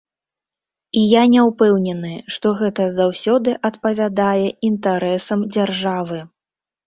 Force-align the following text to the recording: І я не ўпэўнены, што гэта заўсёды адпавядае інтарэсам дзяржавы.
І 0.99 1.01
я 1.09 1.21
не 1.33 1.41
ўпэўнены, 1.49 2.13
што 2.35 2.53
гэта 2.61 2.87
заўсёды 2.99 3.53
адпавядае 3.69 4.47
інтарэсам 4.69 5.39
дзяржавы. 5.57 6.19